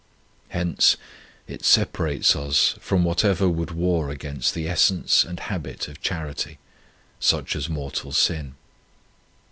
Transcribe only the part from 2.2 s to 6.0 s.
us from what ever would war against the essence and habit